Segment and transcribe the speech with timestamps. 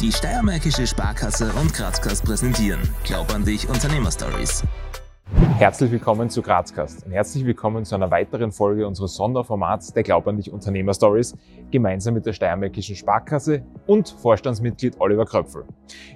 [0.00, 4.62] Die Steiermärkische Sparkasse und Grazkast präsentieren Glaub an dich Unternehmerstories.
[5.56, 10.28] Herzlich willkommen zu Grazkast und herzlich willkommen zu einer weiteren Folge unseres Sonderformats der Glaub
[10.28, 11.34] an dich Unternehmerstories
[11.70, 15.64] gemeinsam mit der Steiermärkischen Sparkasse und Vorstandsmitglied Oliver Kröpfel.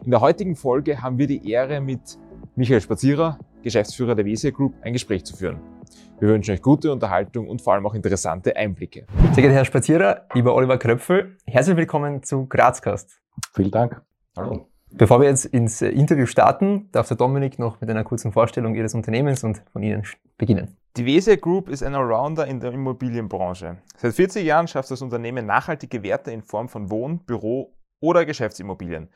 [0.05, 2.19] In der heutigen Folge haben wir die Ehre mit
[2.57, 5.59] Michael Spazierer, Geschäftsführer der WSE Group, ein Gespräch zu führen.
[6.19, 9.07] Wir wünschen euch gute Unterhaltung und vor allem auch interessante Einblicke.
[9.33, 13.20] Sehr geehrter Herr Spazierer, lieber Oliver Kröpfel, herzlich willkommen zu Grazcast.
[13.55, 14.03] Vielen Dank.
[14.37, 14.67] Hallo.
[14.93, 18.95] Bevor wir jetzt ins Interview starten, darf der Dominik noch mit einer kurzen Vorstellung Ihres
[18.95, 20.02] Unternehmens und von Ihnen
[20.37, 20.77] beginnen.
[20.97, 23.79] Die WSE Group ist ein Allrounder in der Immobilienbranche.
[23.97, 29.09] Seit 40 Jahren schafft das Unternehmen nachhaltige Werte in Form von Wohn-, Büro- oder Geschäftsimmobilien.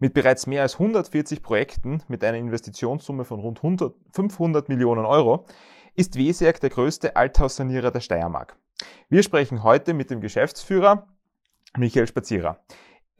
[0.00, 5.46] Mit bereits mehr als 140 Projekten mit einer Investitionssumme von rund 100, 500 Millionen Euro
[5.94, 8.56] ist WSEG der größte Althaussanierer der Steiermark.
[9.08, 11.06] Wir sprechen heute mit dem Geschäftsführer
[11.76, 12.58] Michael Spazierer.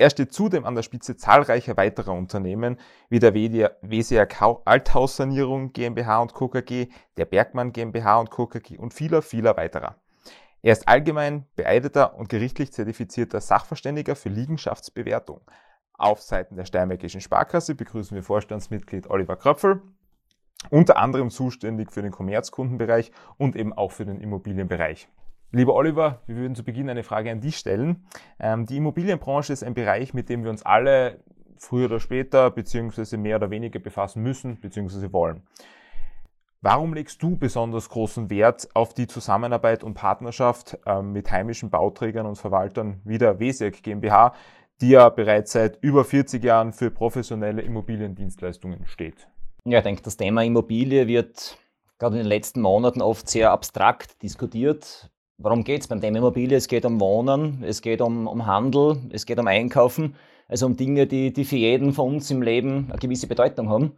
[0.00, 2.78] Er steht zudem an der Spitze zahlreicher weiterer Unternehmen
[3.10, 6.48] wie der WSEG Althaussanierung GmbH und Co.
[6.48, 6.88] KG,
[7.18, 8.46] der Bergmann GmbH und Co.
[8.46, 9.96] KG und vieler, vieler weiterer.
[10.62, 15.42] Er ist allgemein beeideter und gerichtlich zertifizierter Sachverständiger für Liegenschaftsbewertung.
[15.92, 19.82] Auf Seiten der Steiermärkischen Sparkasse begrüßen wir Vorstandsmitglied Oliver Kröpfel,
[20.70, 25.10] unter anderem zuständig für den Kommerzkundenbereich und eben auch für den Immobilienbereich.
[25.52, 28.06] Lieber Oliver, wir würden zu Beginn eine Frage an dich stellen.
[28.38, 31.18] Ähm, die Immobilienbranche ist ein Bereich, mit dem wir uns alle
[31.58, 35.42] früher oder später beziehungsweise mehr oder weniger befassen müssen beziehungsweise wollen.
[36.62, 42.26] Warum legst du besonders großen Wert auf die Zusammenarbeit und Partnerschaft ähm, mit heimischen Bauträgern
[42.26, 44.34] und Verwaltern wie der WSEG GmbH,
[44.80, 49.28] die ja bereits seit über 40 Jahren für professionelle Immobiliendienstleistungen steht?
[49.64, 51.58] Ja, ich denke, das Thema Immobilie wird
[51.98, 55.10] gerade in den letzten Monaten oft sehr abstrakt diskutiert.
[55.42, 56.58] Warum geht es beim Thema Immobilie?
[56.58, 60.14] Es geht um Wohnen, es geht um, um Handel, es geht um Einkaufen,
[60.48, 63.92] also um Dinge, die, die für jeden von uns im Leben eine gewisse Bedeutung haben.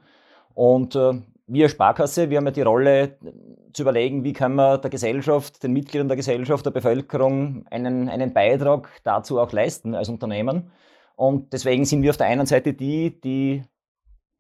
[0.55, 1.15] Und äh,
[1.49, 3.17] wir Sparkasse, wir haben ja die Rolle
[3.73, 8.33] zu überlegen, wie können wir der Gesellschaft, den Mitgliedern der Gesellschaft, der Bevölkerung einen, einen
[8.33, 10.71] Beitrag dazu auch leisten als Unternehmen.
[11.17, 13.65] Und deswegen sind wir auf der einen Seite die, die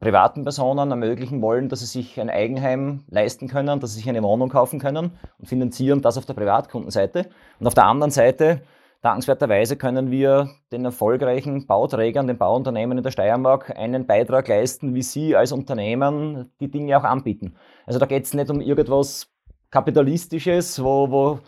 [0.02, 4.22] privaten Personen ermöglichen wollen, dass sie sich ein Eigenheim leisten können, dass sie sich eine
[4.24, 7.28] Wohnung kaufen können und finanzieren das auf der Privatkundenseite.
[7.60, 8.62] Und auf der anderen Seite,
[9.00, 15.02] dankenswerterweise, können wir den erfolgreichen Bauträgern, den Bauunternehmen in der Steiermark einen Beitrag leisten, wie
[15.02, 17.54] sie als Unternehmen die Dinge auch anbieten.
[17.86, 19.28] Also da geht es nicht um irgendwas
[19.70, 21.38] Kapitalistisches, wo, wo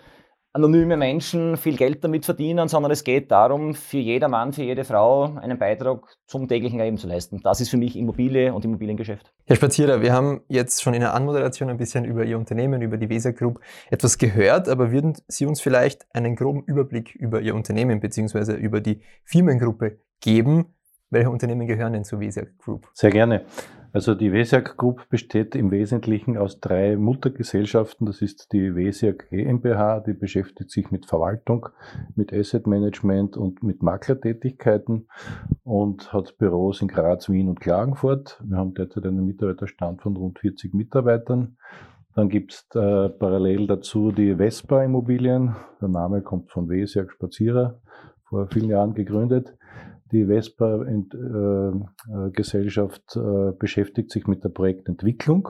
[0.54, 4.84] anonyme Menschen viel Geld damit verdienen, sondern es geht darum, für jeder Mann, für jede
[4.84, 7.41] Frau einen Beitrag zum täglichen Leben zu leisten.
[7.42, 9.32] Das ist für mich Immobilie und Immobiliengeschäft.
[9.47, 12.98] Herr Spazierer, wir haben jetzt schon in der Anmoderation ein bisschen über Ihr Unternehmen, über
[12.98, 13.60] die Weser Group
[13.91, 18.54] etwas gehört, aber würden Sie uns vielleicht einen groben Überblick über Ihr Unternehmen bzw.
[18.54, 20.66] über die Firmengruppe geben?
[21.10, 22.88] Welche Unternehmen gehören denn zur Weser Group?
[22.94, 23.44] Sehr gerne.
[23.94, 28.06] Also die WESIAG Group besteht im Wesentlichen aus drei Muttergesellschaften.
[28.06, 31.69] Das ist die WESIAG GmbH, die beschäftigt sich mit Verwaltung,
[32.16, 35.06] mit Asset Management und mit Maklertätigkeiten
[35.62, 38.43] und hat Büros in Graz, Wien und Klagenfurt.
[38.44, 41.56] Wir haben derzeit einen Mitarbeiterstand von rund 40 Mitarbeitern.
[42.16, 45.54] Dann gibt es äh, parallel dazu die Vespa Immobilien.
[45.81, 47.81] Der Name kommt von WESIAG Spazierer,
[48.25, 49.54] vor vielen Jahren gegründet.
[50.14, 55.48] Die Vespa-Gesellschaft äh, äh, beschäftigt sich mit der Projektentwicklung.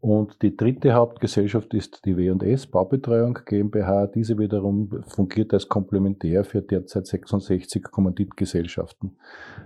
[0.00, 4.06] Und die dritte Hauptgesellschaft ist die W&S Baubetreuung GmbH.
[4.06, 9.18] Diese wiederum fungiert als Komplementär für derzeit 66 Kommanditgesellschaften.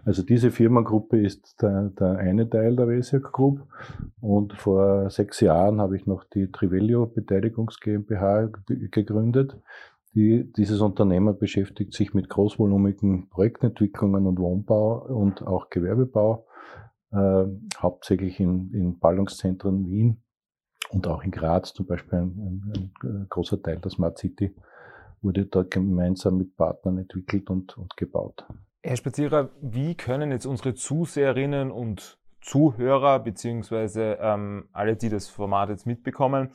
[0.04, 3.62] Also diese Firmengruppe ist der, der eine Teil der WSIG Group.
[4.20, 9.56] Und vor sechs Jahren habe ich noch die Trivelio Beteiligungs GmbH gegründet.
[10.14, 16.46] Die, dieses Unternehmen beschäftigt sich mit großvolumigen Projektentwicklungen und Wohnbau und auch Gewerbebau,
[17.12, 17.44] äh,
[17.76, 20.22] hauptsächlich in, in Ballungszentren Wien
[20.90, 24.54] und auch in Graz, zum Beispiel ein, ein, ein großer Teil der Smart City
[25.22, 28.46] wurde dort gemeinsam mit Partnern entwickelt und, und gebaut.
[28.82, 35.70] Herr Spazierer, wie können jetzt unsere Zuseherinnen und Zuhörer, beziehungsweise ähm, alle, die das Format
[35.70, 36.50] jetzt mitbekommen,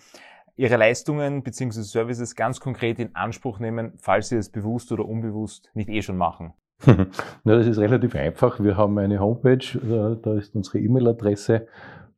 [0.56, 1.82] Ihre Leistungen bzw.
[1.82, 6.18] Services ganz konkret in Anspruch nehmen, falls Sie es bewusst oder unbewusst nicht eh schon
[6.18, 6.54] machen?
[6.86, 7.06] Na,
[7.44, 8.60] das ist relativ einfach.
[8.60, 11.68] Wir haben eine Homepage, äh, da ist unsere E-Mail-Adresse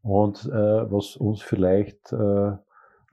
[0.01, 2.51] und äh, was uns vielleicht äh,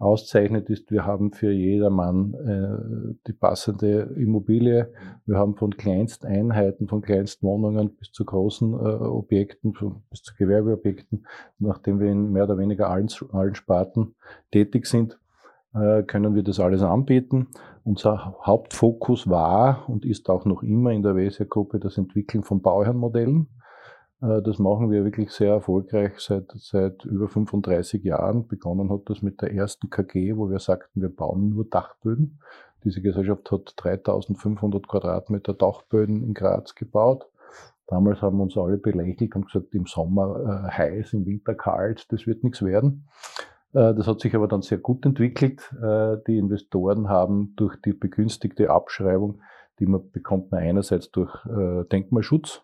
[0.03, 4.93] auszeichnet, ist, wir haben für jedermann äh, die passende Immobilie.
[5.27, 9.73] Wir haben von Kleinsteinheiten, von Kleinstwohnungen bis zu großen äh, Objekten,
[10.11, 11.27] bis zu Gewerbeobjekten,
[11.59, 14.15] nachdem wir in mehr oder weniger allen, allen Sparten
[14.51, 15.19] tätig sind,
[15.75, 17.49] äh, können wir das alles anbieten.
[17.85, 23.49] Unser Hauptfokus war und ist auch noch immer in der WSR-Gruppe das Entwickeln von Bauherrenmodellen.
[24.23, 28.47] Äh, das machen wir wirklich sehr erfolgreich seit, seit über 35 Jahren.
[28.47, 32.39] Begonnen hat das mit der ersten KG, wo wir sagten, wir bauen nur Dachböden.
[32.85, 37.29] Diese Gesellschaft hat 3500 Quadratmeter Dachböden in Graz gebaut.
[37.87, 42.27] Damals haben uns alle belächelt und gesagt, im Sommer äh, heiß, im Winter kalt, das
[42.27, 43.07] wird nichts werden.
[43.75, 45.61] Äh, das hat sich aber dann sehr gut entwickelt.
[45.83, 49.41] Äh, die Investoren haben durch die begünstigte Abschreibung,
[49.79, 52.63] die man bekommt man einerseits durch äh, Denkmalschutz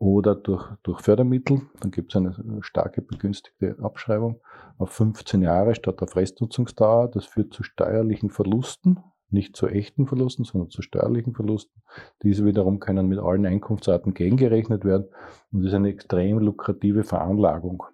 [0.00, 4.40] oder durch, durch Fördermittel, dann gibt es eine starke begünstigte Abschreibung
[4.78, 7.08] auf 15 Jahre statt auf Restnutzungsdauer.
[7.08, 11.82] Das führt zu steuerlichen Verlusten, nicht zu echten Verlusten, sondern zu steuerlichen Verlusten.
[12.22, 15.04] Diese wiederum können mit allen Einkunftsarten gegengerechnet werden
[15.52, 17.84] und das ist eine extrem lukrative Veranlagung.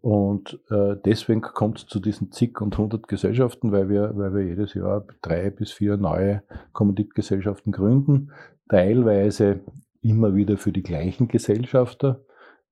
[0.00, 4.42] Und äh, deswegen kommt es zu diesen zig und hundert Gesellschaften, weil wir, weil wir
[4.42, 8.32] jedes Jahr drei bis vier neue Kommanditgesellschaften gründen,
[8.68, 9.60] teilweise
[10.02, 12.24] immer wieder für die gleichen Gesellschafter.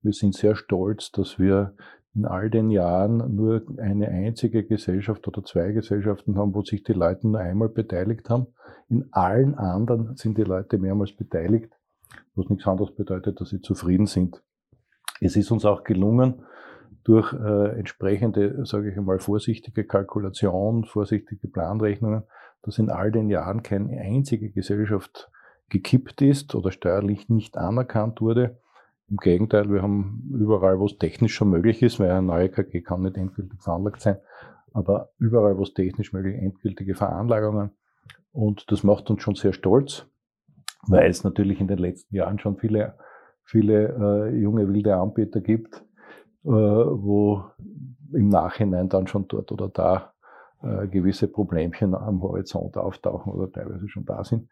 [0.02, 1.74] Wir sind sehr stolz, dass wir
[2.14, 6.92] in all den Jahren nur eine einzige Gesellschaft oder zwei Gesellschaften haben, wo sich die
[6.92, 8.46] Leute nur einmal beteiligt haben.
[8.88, 11.72] In allen anderen sind die Leute mehrmals beteiligt,
[12.34, 14.42] was nichts anderes bedeutet, dass sie zufrieden sind.
[15.20, 16.42] Es ist uns auch gelungen,
[17.04, 22.24] durch äh, entsprechende, sage ich einmal, vorsichtige Kalkulation, vorsichtige Planrechnungen,
[22.62, 25.30] dass in all den Jahren keine einzige Gesellschaft
[25.68, 28.58] gekippt ist oder steuerlich nicht anerkannt wurde.
[29.08, 32.82] Im Gegenteil, wir haben überall, wo es technisch schon möglich ist, weil eine neue KG
[32.82, 34.18] kann nicht endgültig veranlagt sein,
[34.72, 37.70] aber überall, wo es technisch möglich ist, endgültige Veranlagungen.
[38.32, 40.06] Und das macht uns schon sehr stolz,
[40.86, 42.98] weil es natürlich in den letzten Jahren schon viele,
[43.44, 45.76] viele äh, junge wilde Anbieter gibt,
[46.44, 47.44] äh, wo
[48.12, 50.12] im Nachhinein dann schon dort oder da
[50.62, 54.48] äh, gewisse Problemchen am Horizont auftauchen oder teilweise schon da sind.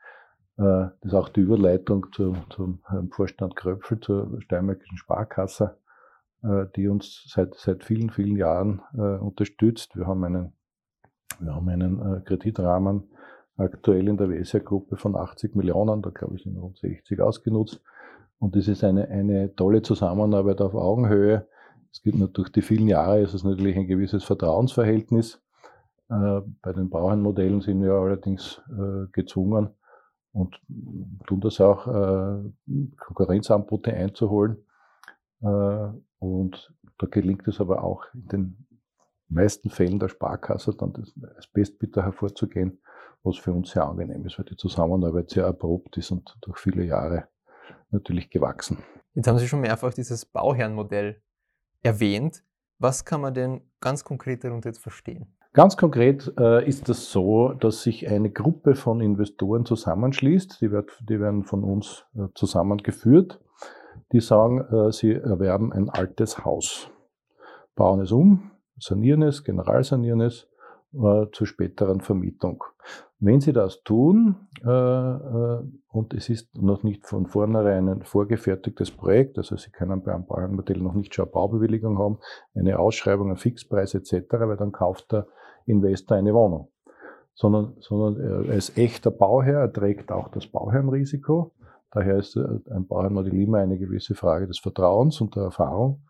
[0.58, 2.80] Äh, das ist auch die Überleitung zu, zum
[3.10, 5.78] Vorstand Kröpfel, zur Steiermärkischen Sparkasse,
[6.76, 9.96] die uns seit, seit vielen, vielen Jahren unterstützt.
[9.96, 10.52] Wir haben einen,
[11.40, 13.10] wir haben einen Kreditrahmen
[13.56, 17.82] aktuell in der WSR-Gruppe von 80 Millionen, da glaube ich sind rund 60 ausgenutzt.
[18.38, 21.48] Und das ist eine, eine tolle Zusammenarbeit auf Augenhöhe
[21.96, 25.40] es gibt natürlich die vielen Jahre, ist es natürlich ein gewisses Vertrauensverhältnis.
[26.10, 29.70] Äh, bei den Bauernmodellen sind wir allerdings äh, gezwungen
[30.36, 30.60] und
[31.26, 32.50] tun das auch, äh,
[32.98, 34.58] Konkurrenzanbote einzuholen.
[35.40, 38.66] Und da gelingt es aber auch in den
[39.28, 42.80] meisten Fällen der Sparkasse dann das, als Bestbieter hervorzugehen,
[43.22, 46.84] was für uns sehr angenehm ist, weil die Zusammenarbeit sehr erprobt ist und durch viele
[46.84, 47.28] Jahre
[47.90, 48.78] natürlich gewachsen.
[49.14, 51.22] Jetzt haben Sie schon mehrfach dieses Bauherrenmodell
[51.82, 52.44] erwähnt.
[52.78, 55.35] Was kann man denn ganz konkret darunter jetzt verstehen?
[55.56, 60.60] Ganz konkret äh, ist es das so, dass sich eine Gruppe von Investoren zusammenschließt.
[60.60, 63.40] Die, wird, die werden von uns äh, zusammengeführt.
[64.12, 66.90] Die sagen, äh, sie erwerben ein altes Haus,
[67.74, 70.46] bauen es um, sanieren es, generalsanieren es
[70.92, 72.62] äh, zur späteren Vermietung.
[73.18, 78.90] Wenn Sie das tun äh, äh, und es ist noch nicht von vornherein ein vorgefertigtes
[78.90, 82.18] Projekt, also Sie können bei einem Bauernmodell noch nicht schon eine Baubewilligung haben,
[82.54, 85.26] eine Ausschreibung, einen Fixpreis etc., weil dann kauft der
[85.66, 86.70] Investor eine Wohnung.
[87.34, 91.52] Sondern, sondern er ist echter Bauherr, er trägt auch das Bauherrenrisiko.
[91.90, 96.02] Daher ist ein Bauherrnmodell immer eine gewisse Frage des Vertrauens und der Erfahrung,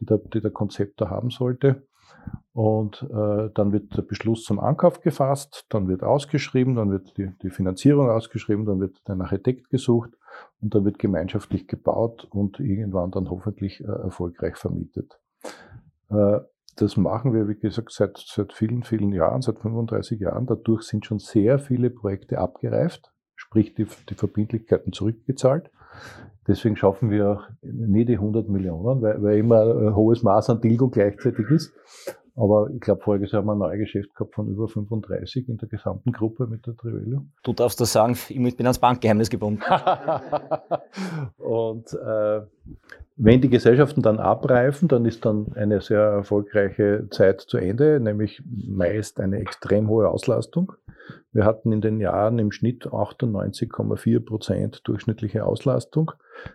[0.00, 1.86] die der, die der Konzepter haben sollte.
[2.52, 7.30] Und äh, dann wird der Beschluss zum Ankauf gefasst, dann wird ausgeschrieben, dann wird die,
[7.42, 10.10] die Finanzierung ausgeschrieben, dann wird ein Architekt gesucht
[10.60, 15.18] und dann wird gemeinschaftlich gebaut und irgendwann dann hoffentlich äh, erfolgreich vermietet.
[16.10, 16.40] Äh,
[16.76, 20.46] das machen wir, wie gesagt, seit, seit vielen, vielen Jahren, seit 35 Jahren.
[20.46, 25.70] Dadurch sind schon sehr viele Projekte abgereift, sprich die, die Verbindlichkeiten zurückgezahlt.
[26.48, 30.60] Deswegen schaffen wir auch nie die 100 Millionen, weil, weil immer ein hohes Maß an
[30.60, 31.72] Tilgung gleichzeitig ist.
[32.34, 35.58] Aber ich glaube, voriges Jahr haben wir ein neues Geschäft gehabt von über 35 in
[35.58, 37.26] der gesamten Gruppe mit der Trivelio.
[37.42, 39.62] Du darfst das sagen, ich bin ans Bankgeheimnis gebunden.
[41.36, 42.40] und äh,
[43.16, 48.42] wenn die Gesellschaften dann abreifen, dann ist dann eine sehr erfolgreiche Zeit zu Ende, nämlich
[48.46, 50.72] meist eine extrem hohe Auslastung.
[51.32, 56.12] Wir hatten in den Jahren im Schnitt 98,4 Prozent durchschnittliche Auslastung.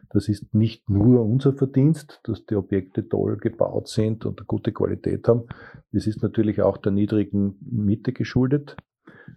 [0.09, 4.71] Das ist nicht nur unser Verdienst, dass die Objekte toll gebaut sind und eine gute
[4.71, 5.45] Qualität haben.
[5.91, 8.75] Das ist natürlich auch der niedrigen Miete geschuldet.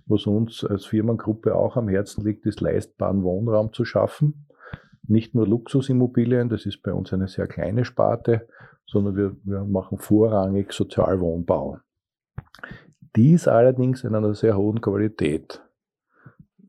[0.07, 4.47] Was uns als Firmengruppe auch am Herzen liegt, ist leistbaren Wohnraum zu schaffen.
[5.11, 8.47] Nicht nur Luxusimmobilien, das ist bei uns eine sehr kleine Sparte,
[8.87, 11.79] sondern wir, wir machen vorrangig Sozialwohnbau
[13.17, 15.63] Dies allerdings in einer sehr hohen Qualität.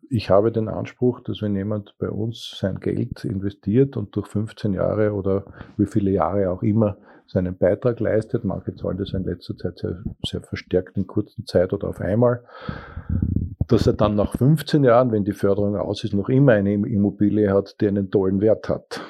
[0.10, 4.74] Ich habe den Anspruch, dass wenn jemand bei uns sein Geld investiert und durch 15
[4.74, 5.46] Jahre oder
[5.78, 6.98] wie viele Jahre auch immer
[7.32, 11.72] seinen Beitrag leistet, manche zahlen das in letzter Zeit sehr, sehr verstärkt in kurzer Zeit
[11.72, 12.44] oder auf einmal,
[13.68, 17.54] dass er dann nach 15 Jahren, wenn die Förderung aus ist, noch immer eine Immobilie
[17.54, 19.02] hat, die einen tollen Wert hat.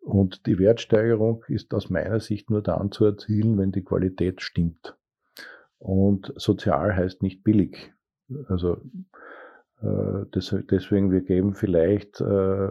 [0.00, 4.96] Und die Wertsteigerung ist aus meiner Sicht nur dann zu erzielen, wenn die Qualität stimmt.
[5.78, 7.92] Und sozial heißt nicht billig.
[8.48, 8.82] Also
[9.82, 12.68] deswegen, wir geben vielleicht äh,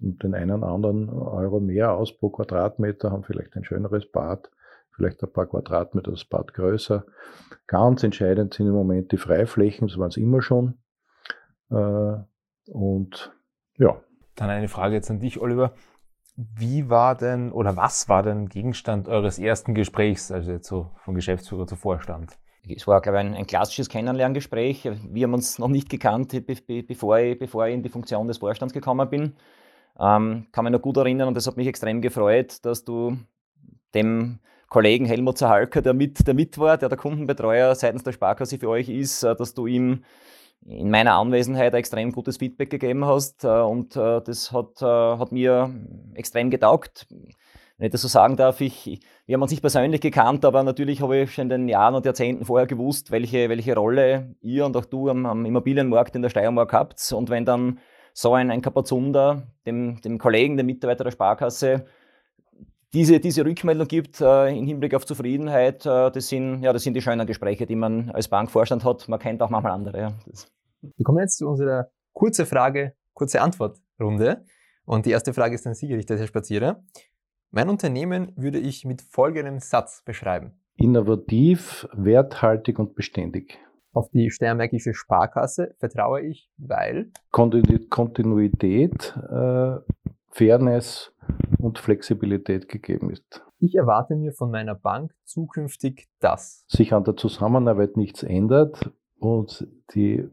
[0.00, 4.50] den einen anderen Euro mehr aus pro Quadratmeter, haben vielleicht ein schöneres Bad,
[4.90, 7.04] vielleicht ein paar Quadratmeter das Bad größer.
[7.66, 10.78] Ganz entscheidend sind im Moment die Freiflächen, das waren es immer schon.
[11.70, 12.16] Äh,
[12.66, 13.32] und
[13.76, 14.00] ja.
[14.34, 15.74] Dann eine Frage jetzt an dich, Oliver.
[16.36, 21.14] Wie war denn oder was war denn Gegenstand eures ersten Gesprächs, also jetzt so von
[21.14, 22.36] Geschäftsführer zu Vorstand?
[22.68, 24.88] Es war, glaube ich, ein, ein klassisches Kennenlerngespräch.
[25.10, 28.26] Wir haben uns noch nicht gekannt, be be bevor, ich, bevor ich in die Funktion
[28.26, 29.34] des Vorstands gekommen bin.
[29.98, 33.18] Ähm, kann mich noch gut erinnern und das hat mich extrem gefreut, dass du
[33.94, 38.58] dem Kollegen Helmut Zahalker, der mit, der mit war, der der Kundenbetreuer seitens der Sparkasse
[38.58, 40.04] für euch ist, äh, dass du ihm
[40.66, 45.30] in meiner Anwesenheit ein extrem gutes Feedback gegeben hast äh, und äh, das hat, hat
[45.30, 45.72] mir
[46.14, 47.06] extrem getaugt
[47.76, 51.00] wenn ich das so sagen darf, ich, wir haben uns nicht persönlich gekannt, aber natürlich
[51.00, 54.76] habe ich schon in den Jahren und Jahrzehnten vorher gewusst, welche, welche Rolle ihr und
[54.76, 57.12] auch du am, am Immobilienmarkt in der Steiermark habt.
[57.12, 57.80] Und wenn dann
[58.12, 61.84] so ein, ein Kapazunder dem, dem Kollegen, dem Mitarbeiter der Sparkasse,
[62.92, 66.94] diese, diese Rückmeldung gibt äh, im Hinblick auf Zufriedenheit, äh, das, sind, ja, das sind
[66.94, 69.08] die schönen Gespräche, die man als Bankvorstand hat.
[69.08, 70.00] Man kennt auch manchmal andere.
[70.00, 70.14] Ja.
[70.80, 74.44] Wir kommen jetzt zu unserer kurze Frage, kurze Antwortrunde.
[74.84, 76.84] Und die erste Frage ist an Sie gerichtet, Herr Spazierer.
[77.56, 80.54] Mein Unternehmen würde ich mit folgendem Satz beschreiben.
[80.74, 83.60] Innovativ, werthaltig und beständig.
[83.92, 89.76] Auf die Steiermärkische Sparkasse vertraue ich, weil Kontinuität, äh,
[90.32, 91.12] Fairness
[91.58, 93.44] und Flexibilität gegeben ist.
[93.60, 99.64] Ich erwarte mir von meiner Bank zukünftig, dass sich an der Zusammenarbeit nichts ändert und
[99.94, 100.28] die,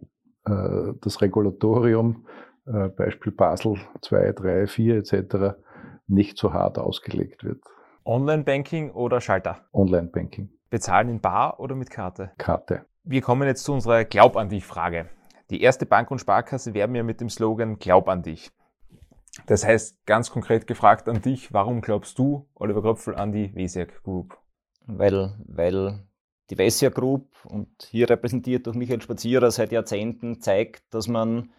[0.48, 2.26] äh, das Regulatorium,
[2.66, 5.56] äh, Beispiel Basel 2, 3, 4 etc.,
[6.12, 7.64] nicht so hart ausgelegt wird.
[8.06, 9.66] Online-Banking oder Schalter?
[9.74, 10.50] Online-Banking.
[10.70, 12.32] Bezahlen in Bar oder mit Karte?
[12.38, 12.86] Karte.
[13.04, 15.10] Wir kommen jetzt zu unserer Glaub an dich Frage.
[15.50, 18.52] Die erste Bank und Sparkasse werben ja mit dem Slogan Glaub an dich.
[19.46, 24.04] Das heißt, ganz konkret gefragt an dich, warum glaubst du, Oliver Kröpfel, an die Wesiak
[24.04, 24.38] Group?
[24.86, 26.04] Weil, weil
[26.50, 31.52] die Wesiak Group und hier repräsentiert durch Michael Spazierer seit Jahrzehnten zeigt, dass man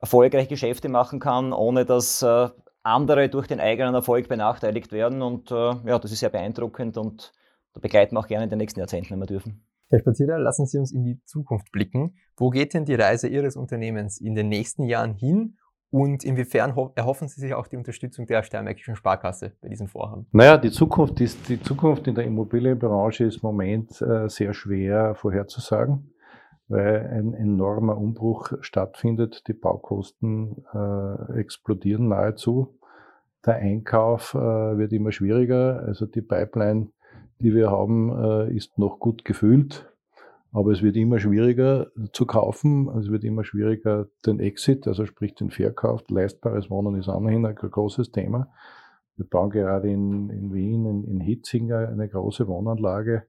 [0.00, 2.48] erfolgreich Geschäfte machen kann, ohne dass äh,
[2.84, 5.22] andere durch den eigenen Erfolg benachteiligt werden.
[5.22, 7.32] Und äh, ja, das ist sehr beeindruckend und
[7.72, 9.66] da begleiten wir auch gerne in den nächsten Jahrzehnten, wenn wir dürfen.
[9.90, 12.16] Herr Spazierer, lassen Sie uns in die Zukunft blicken.
[12.36, 15.56] Wo geht denn die Reise Ihres Unternehmens in den nächsten Jahren hin
[15.90, 20.26] und inwiefern erhoffen Sie sich auch die Unterstützung der Steiermärkischen Sparkasse bei diesem Vorhaben?
[20.32, 25.14] Naja, die Zukunft, ist, die Zukunft in der Immobilienbranche ist im Moment äh, sehr schwer
[25.14, 26.13] vorherzusagen
[26.68, 29.46] weil ein enormer Umbruch stattfindet.
[29.48, 32.78] Die Baukosten äh, explodieren nahezu.
[33.44, 35.82] Der Einkauf äh, wird immer schwieriger.
[35.86, 36.88] Also die Pipeline,
[37.40, 39.90] die wir haben, äh, ist noch gut gefüllt.
[40.52, 42.88] Aber es wird immer schwieriger zu kaufen.
[42.96, 46.02] Es wird immer schwieriger den Exit, also sprich den Verkauf.
[46.08, 48.48] Leistbares Wohnen ist ohnehin ein großes Thema.
[49.16, 53.24] Wir bauen gerade in, in Wien, in, in Hitzinger, eine große Wohnanlage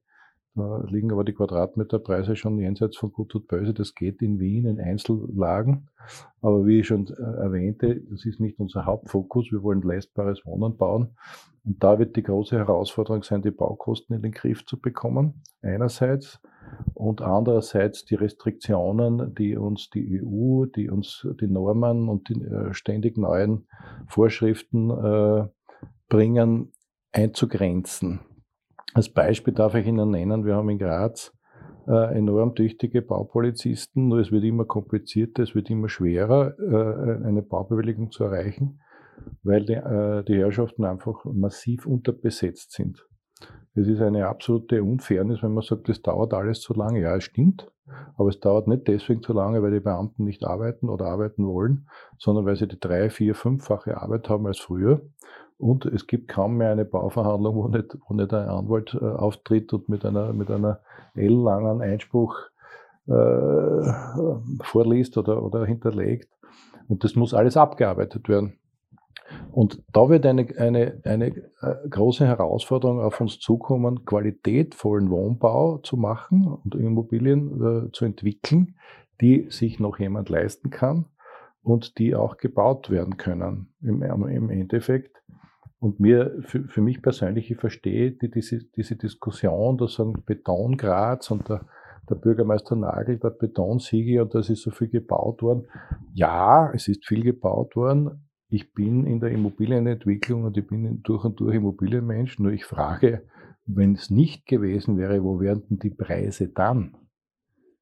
[0.56, 3.74] liegen aber die Quadratmeterpreise schon jenseits von Gut und Böse.
[3.74, 5.90] Das geht in Wien in Einzellagen.
[6.42, 9.52] Aber wie ich schon äh, erwähnte, das ist nicht unser Hauptfokus.
[9.52, 11.18] Wir wollen leistbares Wohnen bauen.
[11.66, 15.42] Und da wird die große Herausforderung sein, die Baukosten in den Griff zu bekommen.
[15.62, 16.40] Einerseits.
[16.94, 22.74] Und andererseits die Restriktionen, die uns die EU, die uns die Normen und die äh,
[22.74, 23.68] ständig neuen
[24.08, 25.48] Vorschriften äh,
[26.10, 26.72] bringen,
[27.12, 28.20] einzugrenzen.
[28.96, 31.34] Als Beispiel darf ich Ihnen nennen, wir haben in Graz
[31.86, 37.42] äh, enorm tüchtige Baupolizisten, nur es wird immer komplizierter, es wird immer schwerer, äh, eine
[37.42, 38.80] Baubewilligung zu erreichen,
[39.44, 43.06] weil die, äh, die Herrschaften einfach massiv unterbesetzt sind.
[43.74, 47.02] Es ist eine absolute Unfairness, wenn man sagt, das dauert alles zu lange.
[47.02, 47.70] Ja, es stimmt,
[48.16, 51.90] aber es dauert nicht deswegen zu lange, weil die Beamten nicht arbeiten oder arbeiten wollen,
[52.18, 55.02] sondern weil sie die drei, vier, fünffache Arbeit haben als früher.
[55.58, 59.72] Und es gibt kaum mehr eine Bauverhandlung, wo nicht, wo nicht ein Anwalt äh, auftritt
[59.74, 60.82] und mit einer, mit einer
[61.16, 62.38] L-langen Einspruch
[63.08, 63.94] äh,
[64.64, 66.30] vorliest oder, oder hinterlegt.
[66.88, 68.60] Und das muss alles abgearbeitet werden.
[69.52, 75.98] Und da wird eine, eine, eine äh, große Herausforderung auf uns zukommen, qualitätvollen Wohnbau zu
[75.98, 78.76] machen und Immobilien äh, zu entwickeln,
[79.22, 81.06] die sich noch jemand leisten kann
[81.64, 85.24] und die auch gebaut werden können im, im Endeffekt.
[85.79, 90.77] Und mir, für, für mich persönlich, ich verstehe die, diese, diese Diskussion, da sagen Beton
[90.77, 91.65] Graz und der,
[92.10, 95.67] der Bürgermeister Nagel, der Betonsiege und das ist so viel gebaut worden.
[96.13, 98.29] Ja, es ist viel gebaut worden.
[98.48, 103.24] Ich bin in der Immobilienentwicklung und ich bin durch und durch Immobilienmensch, nur ich frage,
[103.65, 106.96] wenn es nicht gewesen wäre, wo wären denn die Preise dann?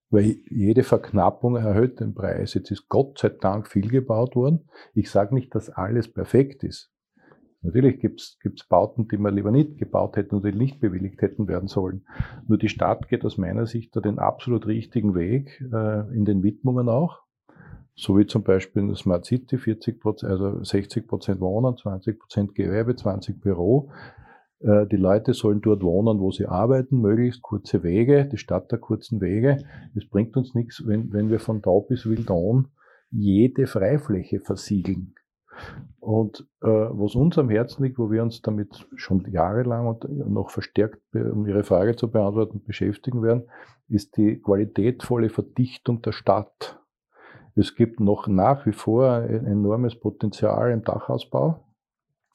[0.10, 2.54] Weil jede Verknappung erhöht den Preis.
[2.54, 4.70] Jetzt ist Gott sei Dank viel gebaut worden.
[4.94, 6.93] Ich sage nicht, dass alles perfekt ist.
[7.64, 11.70] Natürlich gibt es Bauten, die man lieber nicht gebaut hätten die nicht bewilligt hätten werden
[11.70, 12.06] sollen.
[12.48, 16.44] Nur die Stadt geht aus meiner Sicht da den absolut richtigen Weg, äh, in den
[16.44, 17.22] Widmungen auch.
[17.96, 22.56] So wie zum Beispiel in der Smart City 40 also 60 Prozent Wohnen, 20 Prozent
[22.56, 23.92] Gewerbe, 20 Büro.
[24.60, 28.80] Äh, die Leute sollen dort wohnen, wo sie arbeiten, möglichst kurze Wege, die Stadt der
[28.80, 29.58] kurzen Wege.
[29.96, 32.70] Es bringt uns nichts, wenn, wenn wir von da bis Wildon
[33.10, 35.14] jede Freifläche versiegeln.
[36.04, 40.50] Und äh, was uns am Herzen liegt, wo wir uns damit schon jahrelang und noch
[40.50, 43.44] verstärkt, um Ihre Frage zu beantworten, beschäftigen werden,
[43.88, 46.78] ist die qualitätvolle Verdichtung der Stadt.
[47.56, 51.64] Es gibt noch nach wie vor ein enormes Potenzial im Dachausbau.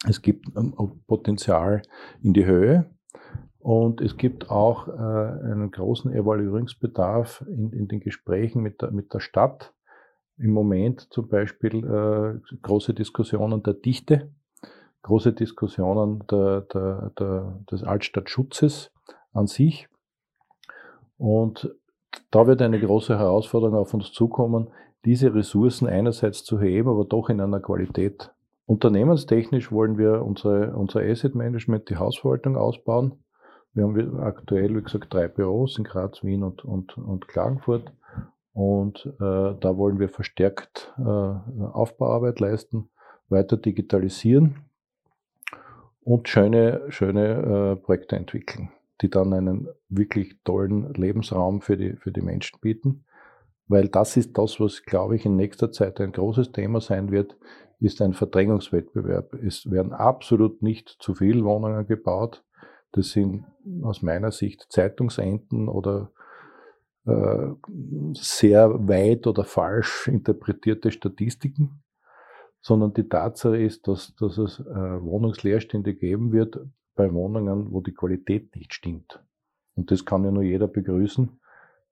[0.08, 0.72] Es gibt ein
[1.06, 1.82] Potenzial
[2.22, 2.86] in die Höhe.
[3.58, 9.12] Und es gibt auch äh, einen großen Evaluierungsbedarf in, in den Gesprächen mit der, mit
[9.12, 9.74] der Stadt
[10.38, 14.30] im Moment zum Beispiel äh, große Diskussionen der Dichte,
[15.02, 18.92] große Diskussionen der, der, der, des Altstadtschutzes
[19.32, 19.88] an sich.
[21.16, 21.74] Und
[22.30, 24.68] da wird eine große Herausforderung auf uns zukommen,
[25.04, 28.32] diese Ressourcen einerseits zu heben, aber doch in einer Qualität.
[28.66, 33.24] Unternehmenstechnisch wollen wir unsere, unser Asset Management, die Hausverwaltung ausbauen.
[33.72, 37.92] Wir haben aktuell, wie gesagt, drei Büros in Graz, Wien und, und, und Klagenfurt.
[38.58, 42.90] Und äh, da wollen wir verstärkt äh, Aufbauarbeit leisten,
[43.28, 44.64] weiter digitalisieren
[46.00, 52.10] und schöne, schöne äh, Projekte entwickeln, die dann einen wirklich tollen Lebensraum für die, für
[52.10, 53.04] die Menschen bieten.
[53.68, 57.36] Weil das ist das, was, glaube ich, in nächster Zeit ein großes Thema sein wird,
[57.78, 59.34] ist ein Verdrängungswettbewerb.
[59.34, 62.42] Es werden absolut nicht zu viele Wohnungen gebaut.
[62.90, 63.44] Das sind
[63.84, 66.10] aus meiner Sicht Zeitungsenden oder
[67.04, 71.82] sehr weit oder falsch interpretierte Statistiken,
[72.60, 76.60] sondern die Tatsache ist, dass, dass es äh, Wohnungsleerstände geben wird
[76.94, 79.22] bei Wohnungen, wo die Qualität nicht stimmt.
[79.74, 81.40] Und das kann ja nur jeder begrüßen,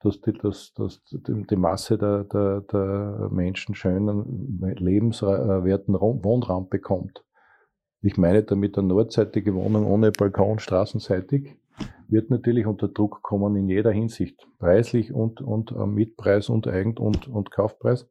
[0.00, 7.24] dass die, dass, dass die Masse der, der, der Menschen schönen, lebenswerten Wohnraum bekommt.
[8.02, 11.56] Ich meine damit eine nordseitige Wohnung ohne Balkon, straßenseitig
[12.08, 14.46] wird natürlich unter Druck kommen in jeder Hinsicht.
[14.58, 18.08] Preislich und, und äh, Mietpreis und Eigent- und, und Kaufpreis.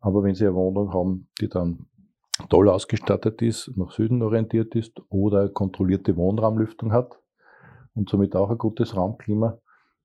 [0.00, 1.86] Aber wenn Sie eine Wohnung haben, die dann
[2.48, 7.20] toll ausgestattet ist, nach Süden orientiert ist oder kontrollierte Wohnraumlüftung hat
[7.94, 9.58] und somit auch ein gutes Raumklima,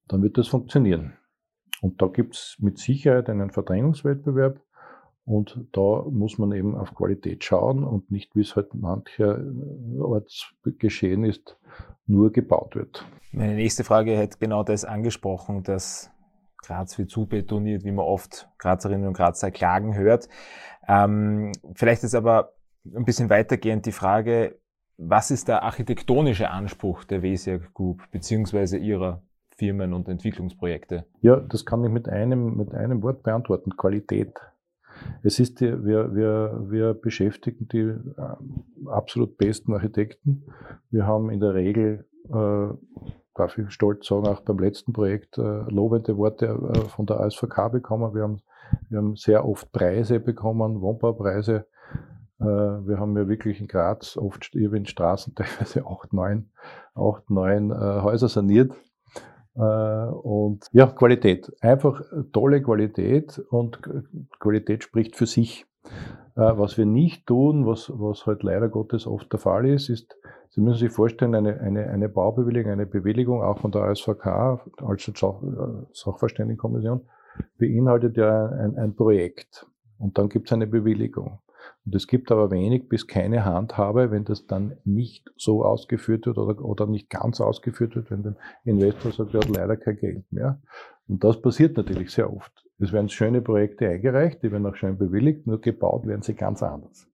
[0.08, 1.14] dann wird das funktionieren.
[1.82, 4.62] Und da gibt es mit Sicherheit einen Verdrängungswettbewerb
[5.26, 11.24] und da muss man eben auf Qualität schauen und nicht, wie es halt mancherorts geschehen
[11.24, 11.58] ist,
[12.06, 13.06] nur gebaut wird.
[13.32, 16.12] Meine nächste Frage hätte genau das angesprochen, dass
[16.58, 20.28] Graz wird zubetoniert, wie man oft Grazerinnen und Grazer klagen hört.
[20.88, 22.54] Ähm, vielleicht ist aber
[22.86, 24.60] ein bisschen weitergehend die Frage,
[24.98, 29.24] was ist der architektonische Anspruch der Wesia Group beziehungsweise ihrer
[29.56, 31.06] Firmen und Entwicklungsprojekte?
[31.22, 33.76] Ja, das kann ich mit einem, mit einem Wort beantworten.
[33.78, 34.34] Qualität.
[35.24, 40.44] Es ist wir, wir, wir beschäftigen die äh, absolut besten Architekten.
[40.90, 42.68] Wir haben in der Regel, äh,
[43.36, 47.72] darf ich stolz sagen, auch beim letzten Projekt äh, lobende Worte äh, von der ASVK
[47.72, 48.14] bekommen.
[48.14, 48.42] Wir haben,
[48.90, 51.66] wir haben sehr oft Preise bekommen, Wohnbaupreise.
[52.40, 56.50] Äh, wir haben ja wirklich in Graz oft in Straßen teilweise acht, neun,
[56.96, 58.74] acht, neun äh, Häuser saniert
[59.60, 61.52] und ja, Qualität.
[61.62, 63.80] Einfach tolle Qualität und
[64.40, 65.66] Qualität spricht für sich.
[66.36, 70.16] Äh, was wir nicht tun, was, was halt leider Gottes oft der Fall ist, ist,
[70.54, 75.88] Sie müssen sich vorstellen, eine, eine, eine Baubewilligung, eine Bewilligung auch von der ASVK, also
[75.94, 77.08] Sachverständigenkommission,
[77.58, 79.66] beinhaltet ja ein, ein Projekt.
[79.98, 81.40] Und dann gibt es eine Bewilligung.
[81.86, 86.38] Und es gibt aber wenig bis keine Handhabe, wenn das dann nicht so ausgeführt wird
[86.38, 90.32] oder, oder nicht ganz ausgeführt wird, wenn der Investor sagt, er hat leider kein Geld
[90.32, 90.62] mehr.
[91.08, 92.52] Und das passiert natürlich sehr oft.
[92.80, 96.64] Es werden schöne Projekte eingereicht, die werden auch schön bewilligt, nur gebaut werden sie ganz
[96.64, 97.08] anders.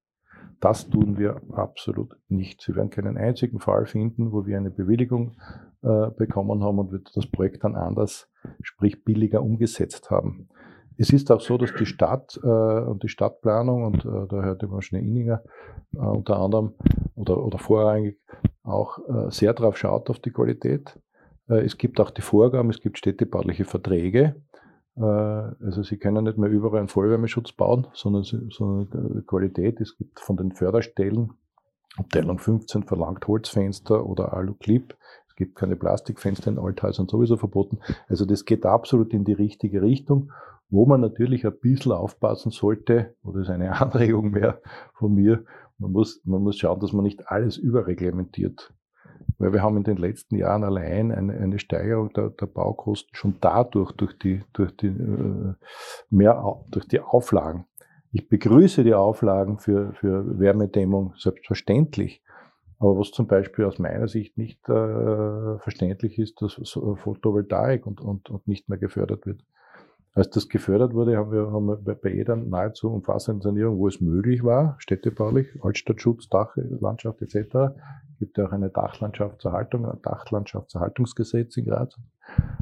[0.59, 2.61] Das tun wir absolut nicht.
[2.61, 5.37] Sie werden keinen einzigen Fall finden, wo wir eine Bewilligung
[5.83, 8.29] äh, bekommen haben und wir das Projekt dann anders,
[8.61, 10.49] sprich billiger umgesetzt haben.
[10.97, 14.67] Es ist auch so, dass die Stadt äh, und die Stadtplanung, und äh, da hörte
[14.67, 15.43] man schon Inninger
[15.93, 16.73] äh, unter anderem
[17.15, 18.19] oder, oder vorrangig
[18.63, 20.99] auch äh, sehr darauf schaut auf die Qualität.
[21.49, 24.41] Äh, es gibt auch die Vorgaben, es gibt städtebauliche Verträge.
[24.95, 29.79] Äh, also Sie können nicht mehr überall einen Vollwärmeschutz bauen, sondern, sondern Qualität.
[29.79, 31.31] Es gibt von den Förderstellen,
[31.97, 34.95] Abteilung 15 verlangt Holzfenster oder Alu-Clip.
[35.27, 37.79] Es gibt keine Plastikfenster in Althäusern sowieso verboten.
[38.07, 40.31] Also das geht absolut in die richtige Richtung.
[40.69, 44.61] Wo man natürlich ein bisschen aufpassen sollte, oder ist eine Anregung mehr
[44.93, 45.43] von mir,
[45.77, 48.73] man muss, man muss schauen, dass man nicht alles überreglementiert.
[49.37, 53.35] Weil wir haben in den letzten Jahren allein eine, eine Steigerung der, der, Baukosten schon
[53.39, 55.53] dadurch, durch die, durch die, äh,
[56.09, 57.65] mehr, durch die Auflagen.
[58.11, 62.23] Ich begrüße die Auflagen für, für Wärmedämmung selbstverständlich.
[62.79, 68.29] Aber was zum Beispiel aus meiner Sicht nicht äh, verständlich ist, dass Photovoltaik und, und,
[68.29, 69.41] und nicht mehr gefördert wird.
[70.17, 74.01] Als das gefördert wurde, haben wir, haben wir bei jeder nahezu umfassenden Sanierung, wo es
[74.01, 77.75] möglich war, städtebaulich, Altstadtschutz, Dachlandschaft etc.,
[78.17, 81.99] gibt ja auch eine Dachlandschaftserhaltung, ein Dachlandschaftserhaltungsgesetz in Graz.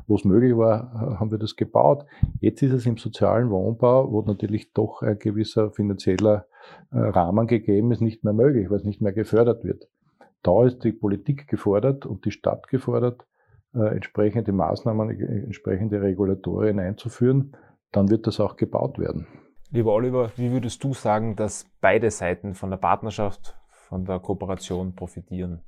[0.05, 2.05] Wo es möglich war, haben wir das gebaut.
[2.41, 6.47] Jetzt ist es im sozialen Wohnbau, wo natürlich doch ein gewisser finanzieller
[6.91, 9.87] äh, Rahmen gegeben ist, nicht mehr möglich, weil es nicht mehr gefördert wird.
[10.43, 13.25] Da ist die Politik gefordert und die Stadt gefordert,
[13.83, 17.55] entsprechende Maßnahmen, äh, entsprechende Regulatorien einzuführen,
[17.91, 19.27] dann wird das auch gebaut werden.
[19.71, 24.95] Lieber Oliver, wie würdest du sagen, dass beide Seiten von der Partnerschaft, von der Kooperation
[24.95, 25.61] profitieren?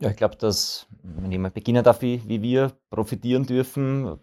[0.00, 4.18] Ja, ich glaube, dass, wenn ich mal beginnen darf, wie, wie wir profitieren dürfen,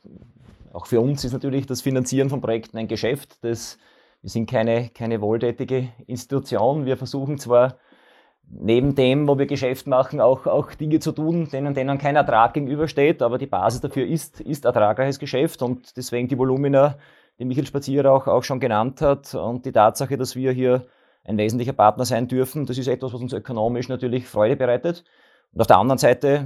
[0.71, 3.43] auch für uns ist natürlich das Finanzieren von Projekten ein Geschäft.
[3.43, 3.77] Das,
[4.21, 6.85] wir sind keine, keine wohltätige Institution.
[6.85, 7.77] Wir versuchen zwar
[8.47, 12.53] neben dem, wo wir Geschäft machen, auch, auch Dinge zu tun, denen, denen kein Ertrag
[12.53, 13.21] gegenübersteht.
[13.21, 16.97] Aber die Basis dafür ist, ist ertragreiches Geschäft und deswegen die Volumina,
[17.39, 20.86] die Michael Spazierer auch, auch schon genannt hat und die Tatsache, dass wir hier
[21.23, 25.03] ein wesentlicher Partner sein dürfen, das ist etwas, was uns ökonomisch natürlich Freude bereitet.
[25.53, 26.45] Und auf der anderen Seite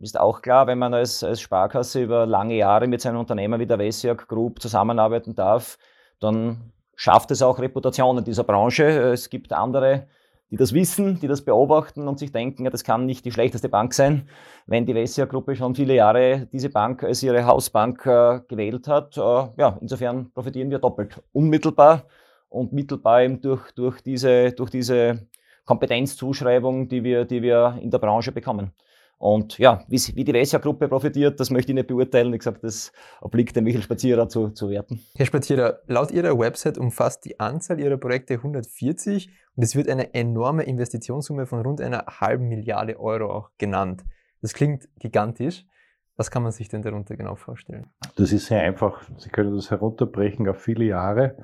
[0.00, 3.66] ist auch klar, wenn man als, als Sparkasse über lange Jahre mit seinem Unternehmer wie
[3.66, 5.78] der Wessiak Group zusammenarbeiten darf,
[6.20, 8.84] dann schafft es auch Reputation in dieser Branche.
[8.84, 10.08] Es gibt andere
[10.50, 13.68] die das wissen, die das beobachten und sich denken, ja, das kann nicht die schlechteste
[13.68, 14.28] Bank sein,
[14.66, 19.16] wenn die Vessia-Gruppe schon viele Jahre diese Bank als ihre Hausbank äh, gewählt hat.
[19.16, 21.22] Äh, ja, insofern profitieren wir doppelt.
[21.32, 22.04] Unmittelbar
[22.48, 25.28] und mittelbar eben durch, durch, diese, durch diese
[25.66, 28.72] Kompetenzzuschreibung, die wir, die wir in der Branche bekommen.
[29.18, 32.32] Und ja, wie, wie die Vessia-Gruppe profitiert, das möchte ich nicht beurteilen.
[32.32, 35.04] Wie gesagt, das obliegt dem Michael Spazierer zu, zu werten.
[35.16, 40.14] Herr Spazierer, laut Ihrer Website umfasst die Anzahl Ihrer Projekte 140 und es wird eine
[40.14, 44.04] enorme Investitionssumme von rund einer halben Milliarde Euro auch genannt.
[44.40, 45.66] Das klingt gigantisch.
[46.16, 47.90] Was kann man sich denn darunter genau vorstellen?
[48.14, 49.02] Das ist sehr einfach.
[49.16, 51.36] Sie können das herunterbrechen auf viele Jahre.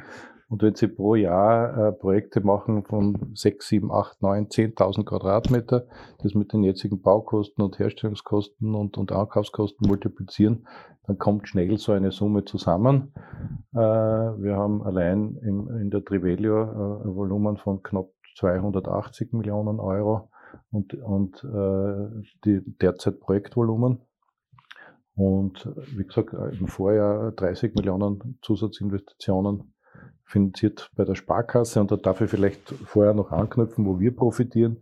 [0.54, 5.88] Und wenn Sie pro Jahr äh, Projekte machen von 6, 7, 8, 9, 10.000 Quadratmeter,
[6.22, 10.68] das mit den jetzigen Baukosten und Herstellungskosten und, und Ankaufskosten multiplizieren,
[11.08, 13.12] dann kommt schnell so eine Summe zusammen.
[13.72, 19.80] Äh, wir haben allein im, in der Trivelio äh, ein Volumen von knapp 280 Millionen
[19.80, 20.30] Euro
[20.70, 24.02] und, und äh, die derzeit Projektvolumen.
[25.16, 29.73] Und wie gesagt, im Vorjahr 30 Millionen Zusatzinvestitionen
[30.24, 34.78] finanziert bei der Sparkasse und da darf ich vielleicht vorher noch anknüpfen, wo wir profitieren.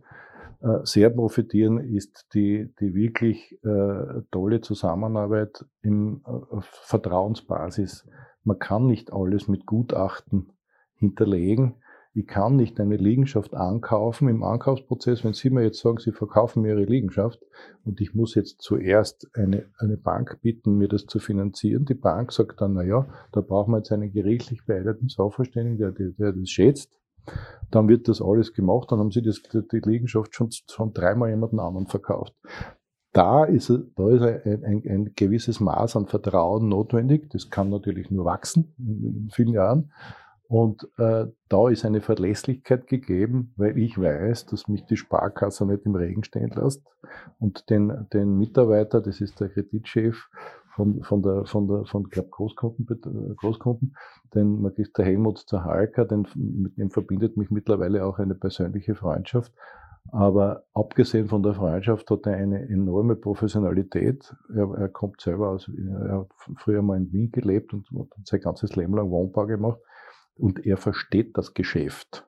[0.61, 8.07] Äh, sehr profitieren ist die, die wirklich äh, tolle Zusammenarbeit im äh, Vertrauensbasis.
[8.43, 10.51] Man kann nicht alles mit Gutachten
[10.95, 11.75] hinterlegen
[12.15, 16.61] ich kann nicht eine Liegenschaft ankaufen im Ankaufsprozess, wenn Sie mir jetzt sagen, Sie verkaufen
[16.61, 17.39] mir Ihre Liegenschaft
[17.85, 21.85] und ich muss jetzt zuerst eine, eine Bank bitten, mir das zu finanzieren.
[21.85, 25.91] Die Bank sagt dann, na ja, da brauchen wir jetzt einen gerichtlich beeideten Sachverständigen, der,
[25.91, 26.99] der, der das schätzt.
[27.71, 31.59] Dann wird das alles gemacht, dann haben Sie das, die Liegenschaft schon, schon dreimal jemanden
[31.59, 32.35] anderen verkauft.
[33.11, 37.29] Da ist, da ist ein, ein, ein gewisses Maß an Vertrauen notwendig.
[37.29, 39.91] Das kann natürlich nur wachsen in vielen Jahren.
[40.53, 45.83] Und äh, da ist eine Verlässlichkeit gegeben, weil ich weiß, dass mich die Sparkasse nicht
[45.87, 46.85] im Regen stehen lässt.
[47.39, 50.29] Und den, den Mitarbeiter, das ist der Kreditchef
[50.75, 53.95] von, von der, von der, von, glaub, Großkunden, Großkunden,
[54.35, 59.51] den Magister Helmut Zahalka, den, mit dem verbindet mich mittlerweile auch eine persönliche Freundschaft.
[60.11, 64.35] Aber abgesehen von der Freundschaft hat er eine enorme Professionalität.
[64.55, 68.39] Er, er kommt selber aus, er hat früher mal in Wien gelebt und, und sein
[68.39, 69.79] ganzes Leben lang Wohnbau gemacht
[70.35, 72.27] und er versteht das Geschäft.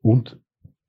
[0.00, 0.40] Und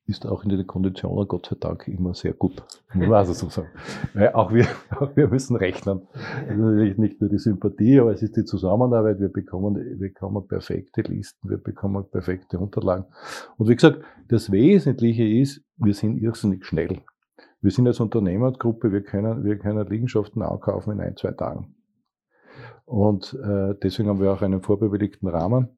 [0.09, 2.63] ist auch in den Konditionen Gott sei Dank immer sehr gut.
[3.11, 3.69] Also so sagen.
[4.13, 4.65] Weil auch wir,
[4.99, 6.07] auch wir müssen rechnen.
[6.13, 9.19] Das ist natürlich nicht nur die Sympathie, aber es ist die Zusammenarbeit.
[9.19, 13.05] Wir bekommen, wir bekommen perfekte Listen, wir bekommen perfekte Unterlagen.
[13.57, 17.01] Und wie gesagt, das Wesentliche ist, wir sind irrsinnig schnell.
[17.61, 21.75] Wir sind als Unternehmergruppe, wir können, wir können Liegenschaften ankaufen in ein, zwei Tagen.
[22.85, 25.69] Und äh, deswegen haben wir auch einen vorbewilligten Rahmen.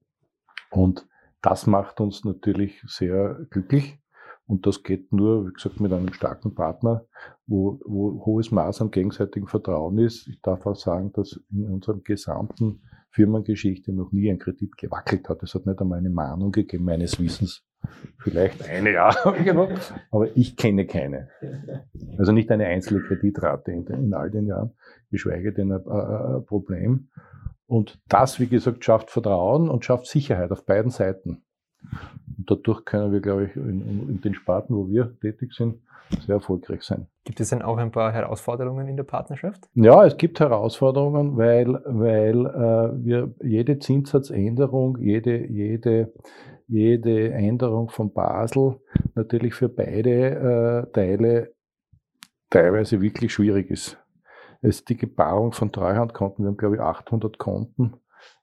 [0.71, 1.07] Und
[1.41, 3.99] das macht uns natürlich sehr glücklich.
[4.47, 7.05] Und das geht nur, wie gesagt, mit einem starken Partner,
[7.47, 10.27] wo, wo hohes Maß an gegenseitigem Vertrauen ist.
[10.27, 12.81] Ich darf auch sagen, dass in unserem gesamten
[13.11, 15.43] Firmengeschichte noch nie ein Kredit gewackelt hat.
[15.43, 17.63] Es hat nicht einmal eine Mahnung gegeben, meines Wissens.
[18.19, 19.09] Vielleicht eine, ja,
[20.11, 21.29] aber ich kenne keine.
[22.17, 24.71] Also nicht eine einzelne Kreditrate in, all den Jahren,
[25.09, 27.09] geschweige denn ein Problem.
[27.71, 31.41] Und das, wie gesagt, schafft Vertrauen und schafft Sicherheit auf beiden Seiten.
[32.37, 35.79] Und dadurch können wir, glaube ich, in, in, den Sparten, wo wir tätig sind,
[36.25, 37.07] sehr erfolgreich sein.
[37.23, 39.69] Gibt es denn auch ein paar Herausforderungen in der Partnerschaft?
[39.73, 46.11] Ja, es gibt Herausforderungen, weil, weil äh, wir jede Zinssatzänderung, jede, jede,
[46.67, 48.81] jede Änderung von Basel
[49.15, 51.53] natürlich für beide äh, Teile
[52.49, 54.00] teilweise wirklich schwierig ist.
[54.61, 56.45] Ist die Gebarung von Treuhandkonten.
[56.45, 57.93] Wir haben, glaube ich, 800 Konten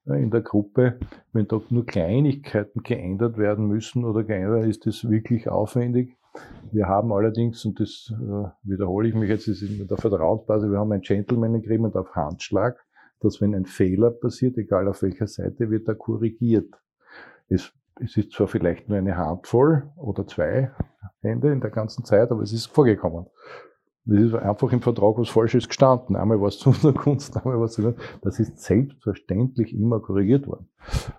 [0.06, 0.98] äh, in der Gruppe.
[1.32, 6.16] Wenn da nur Kleinigkeiten geändert werden müssen oder geändert werden, ist das wirklich aufwendig.
[6.70, 10.78] Wir haben allerdings, und das äh, wiederhole ich mich jetzt, ist in der Vertrauensbasis, wir
[10.78, 12.84] haben ein Gentleman Agreement auf Handschlag,
[13.20, 16.72] dass wenn ein Fehler passiert, egal auf welcher Seite, wird er korrigiert.
[17.48, 20.70] Es, es ist zwar vielleicht nur eine Handvoll oder zwei
[21.20, 23.26] Hände in der ganzen Zeit, aber es ist vorgekommen.
[24.08, 26.16] Das ist einfach im Vertrag was Falsches gestanden.
[26.16, 30.46] Einmal war es zu unserer Kunst, einmal war es zu Das ist selbstverständlich immer korrigiert
[30.46, 30.66] worden.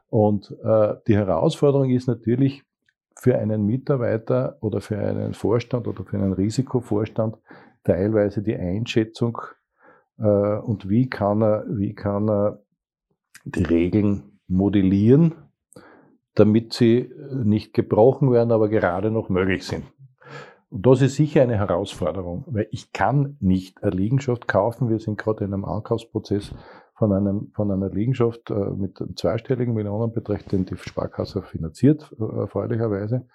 [0.10, 2.64] Und äh, die Herausforderung ist natürlich
[3.16, 7.38] für einen Mitarbeiter oder für einen Vorstand oder für einen Risikovorstand
[7.84, 9.38] teilweise die Einschätzung
[10.18, 12.64] äh, und wie kann er, wie kann er
[13.46, 15.36] die Regeln modellieren,
[16.34, 19.84] damit sie nicht gebrochen werden, aber gerade noch möglich sind.
[20.70, 24.90] Und das ist sicher eine Herausforderung, weil ich kann nicht eine Liegenschaft kaufen.
[24.90, 26.54] Wir sind gerade in einem Ankaufsprozess
[26.94, 32.42] von, einem, von einer Liegenschaft äh, mit einem zweistelligen Millionenbetrag, den die Sparkasse finanziert, äh,
[32.42, 33.26] erfreulicherweise.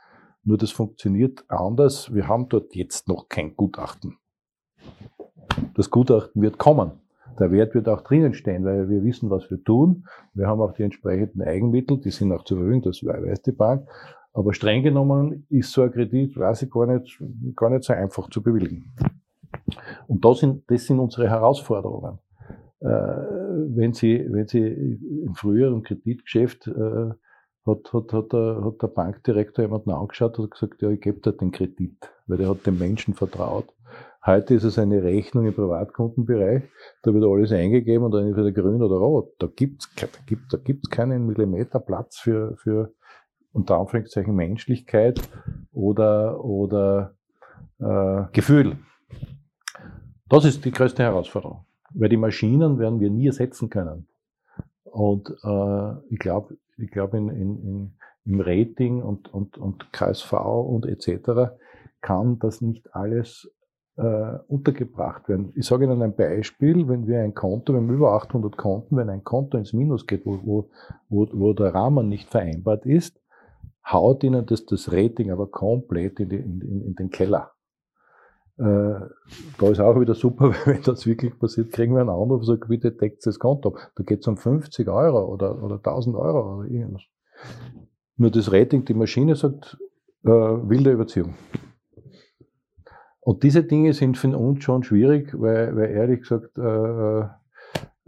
[0.44, 2.14] Nur das funktioniert anders.
[2.14, 4.18] Wir haben dort jetzt noch kein Gutachten.
[5.75, 6.92] Das Gutachten wird kommen.
[7.40, 10.07] Der Wert wird auch drinnen stehen, weil wir wissen, was wir tun.
[10.35, 13.88] Wir haben auch die entsprechenden Eigenmittel, die sind auch zur Verfügung, das weiß die Bank.
[14.35, 17.23] Aber streng genommen ist so ein Kredit, weiß ich gar nicht,
[17.55, 18.92] gar nicht so einfach zu bewilligen.
[20.09, 22.18] Und das sind, das sind unsere Herausforderungen.
[22.81, 24.61] Äh, wenn Sie, wenn Sie
[25.25, 27.11] im früheren Kreditgeschäft äh,
[27.64, 31.33] hat, hat, hat, der, hat der Bankdirektor jemanden angeschaut und gesagt, ja, ich gebe dir
[31.33, 33.73] den Kredit, weil der hat dem Menschen vertraut.
[34.27, 36.64] Heute ist es eine Rechnung im Privatkundenbereich,
[37.03, 39.35] da wird alles eingegeben und dann entweder grün oder rot.
[39.38, 42.92] Da gibt's da gibt, da gibt's keinen Millimeter Platz für, für,
[43.55, 45.21] unter Anführungszeichen Menschlichkeit
[45.73, 47.14] oder, oder
[47.79, 48.79] äh, Gefühl.
[50.29, 54.09] Das ist die größte Herausforderung, weil die Maschinen werden wir nie ersetzen können.
[54.85, 60.33] Und äh, ich glaube, ich glaube in, in, in, im Rating und, und, und KSV
[60.33, 61.53] und etc.
[62.01, 63.51] kann das nicht alles
[63.97, 65.53] äh, untergebracht werden.
[65.55, 69.11] Ich sage Ihnen ein Beispiel, wenn wir ein Konto, wir haben über 800 Konten, wenn
[69.11, 70.69] ein Konto ins Minus geht, wo,
[71.09, 73.21] wo, wo der Rahmen nicht vereinbart ist,
[73.85, 77.53] haut ihnen das, das Rating aber komplett in, die, in, in den Keller.
[78.57, 79.01] Äh,
[79.59, 82.68] da ist auch wieder super, wenn das wirklich passiert, kriegen wir einen Anruf und sagen,
[82.68, 83.92] bitte deckt das Konto ab.
[83.97, 87.03] Da geht es um 50 Euro oder, oder 1000 Euro oder irgendwas.
[88.16, 89.77] Nur das Rating, die Maschine sagt,
[90.25, 91.35] äh, wilde Überziehung.
[93.20, 97.25] Und diese Dinge sind für uns schon schwierig, weil, weil ehrlich gesagt, äh,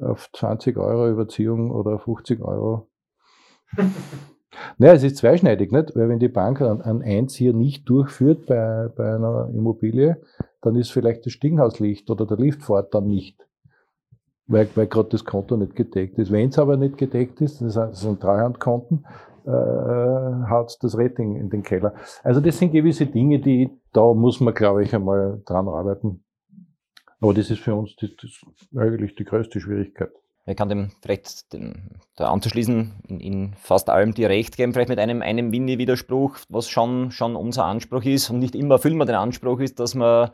[0.03, 2.89] auf 20 Euro Überziehung oder 50 Euro
[4.79, 5.97] naja, es ist zweischneidig, nicht?
[5.97, 10.21] Weil wenn die Bank einen, einen Einzieher nicht durchführt bei, bei einer Immobilie,
[10.63, 13.47] dann ist vielleicht das Stiegenhauslicht oder der Lift fährt dann nicht.
[14.49, 16.31] Weil, weil gerade das Konto nicht gedeckt ist.
[16.31, 19.05] Wenn es aber nicht gedeckt ist, das sind Treuhandkonten,
[19.45, 19.51] äh,
[20.51, 21.95] haut das Rating in den Keller.
[22.23, 26.25] Also das sind gewisse Dinge, die, da muss man, glaube ich, einmal dran arbeiten.
[27.21, 28.11] Aber das ist für uns das
[28.77, 30.13] eigentlich die größte Schwierigkeit.
[30.49, 34.89] Ich kann dem vielleicht dem, da anzuschließen, in, in, fast allem die Recht geben, vielleicht
[34.89, 39.07] mit einem, einem Winnie-Widerspruch, was schon, schon unser Anspruch ist und nicht immer erfüllen wir
[39.07, 40.31] den Anspruch ist, dass man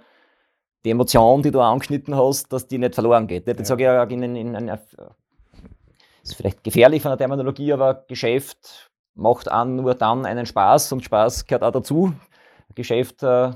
[0.85, 3.47] die Emotion, die du angeschnitten hast, dass die nicht verloren geht.
[3.47, 3.65] Jetzt ja.
[3.65, 4.79] sage ich ja in, in, in,
[6.23, 11.05] ist vielleicht gefährlich von der Terminologie, aber Geschäft macht an nur dann einen Spaß und
[11.05, 12.13] Spaß gehört auch dazu.
[12.75, 13.53] Geschäft äh,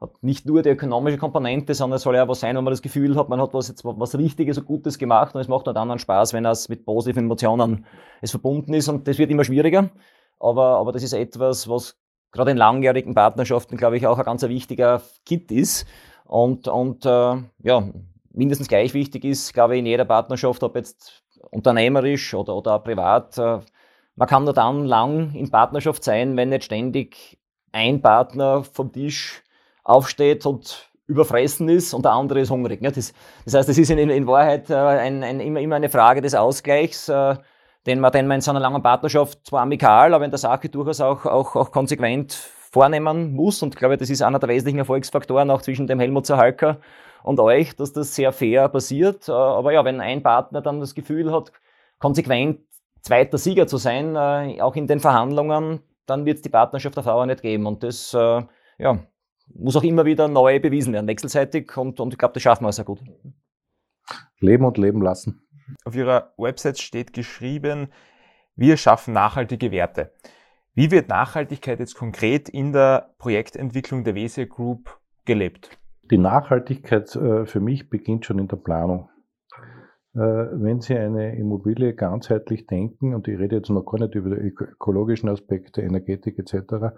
[0.00, 2.82] hat nicht nur die ökonomische Komponente, sondern es soll ja was sein, wo man das
[2.82, 5.76] Gefühl hat, man hat was jetzt was Richtiges und Gutes gemacht und es macht dann
[5.76, 7.84] einen Spaß, wenn es mit positiven Emotionen
[8.20, 9.90] es verbunden ist und das wird immer schwieriger.
[10.38, 11.96] Aber, aber das ist etwas, was
[12.30, 15.86] gerade in langjährigen Partnerschaften, glaube ich, auch ein ganz wichtiger Kit ist.
[16.24, 17.88] Und, und äh, ja,
[18.32, 23.36] mindestens gleich wichtig ist, glaube ich, in jeder Partnerschaft, ob jetzt unternehmerisch oder, oder privat,
[23.38, 23.60] äh,
[24.14, 27.38] man kann nur dann lang in Partnerschaft sein, wenn nicht ständig
[27.72, 29.42] ein Partner vom Tisch
[29.88, 32.82] aufsteht und überfressen ist und der andere ist hungrig.
[32.82, 32.92] Ne?
[32.92, 33.12] Das,
[33.44, 36.34] das heißt, es ist in, in Wahrheit äh, ein, ein, immer, immer eine Frage des
[36.34, 37.36] Ausgleichs, äh,
[37.86, 40.68] den, man, den man in so einer langen Partnerschaft zwar amikal, aber in der Sache
[40.68, 43.62] durchaus auch, auch, auch konsequent vornehmen muss.
[43.62, 46.78] Und ich glaube, das ist einer der wesentlichen Erfolgsfaktoren auch zwischen dem Helmut Zahalker
[47.22, 49.28] und euch, dass das sehr fair passiert.
[49.28, 51.52] Äh, aber ja, wenn ein Partner dann das Gefühl hat,
[51.98, 52.60] konsequent
[53.00, 57.06] zweiter Sieger zu sein, äh, auch in den Verhandlungen, dann wird es die Partnerschaft auf
[57.06, 57.64] Dauer nicht geben.
[57.64, 58.42] Und das äh,
[58.78, 58.98] ja,
[59.54, 61.76] muss auch immer wieder neu bewiesen werden, wechselseitig.
[61.76, 63.00] Und, und ich glaube, das schaffen wir sehr gut.
[64.40, 65.42] Leben und leben lassen.
[65.84, 67.88] Auf Ihrer Website steht geschrieben,
[68.56, 70.12] wir schaffen nachhaltige Werte.
[70.74, 75.78] Wie wird Nachhaltigkeit jetzt konkret in der Projektentwicklung der WSA Group gelebt?
[76.10, 79.08] Die Nachhaltigkeit äh, für mich beginnt schon in der Planung.
[80.14, 84.30] Äh, wenn Sie eine Immobilie ganzheitlich denken, und ich rede jetzt noch gar nicht über
[84.30, 86.94] die ökologischen Aspekte, Energetik etc.,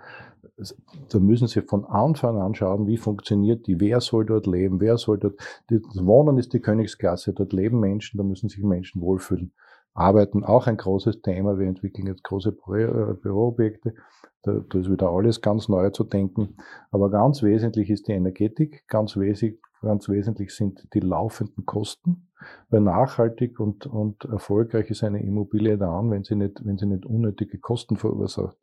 [1.10, 4.96] da müssen Sie von Anfang an schauen, wie funktioniert die, wer soll dort leben, wer
[4.96, 5.36] soll dort,
[5.68, 9.52] das Wohnen ist die Königsklasse, dort leben Menschen, da müssen sich Menschen wohlfühlen.
[9.92, 13.94] Arbeiten auch ein großes Thema, wir entwickeln jetzt große äh, Büroobjekte,
[14.42, 16.56] da, da ist wieder alles ganz neu zu denken,
[16.92, 22.29] aber ganz wesentlich ist die Energetik, ganz wesentlich, ganz wesentlich sind die laufenden Kosten,
[22.68, 27.06] weil nachhaltig und, und erfolgreich ist eine Immobilie dann, wenn sie nicht, wenn sie nicht
[27.06, 28.56] unnötige Kosten verursacht.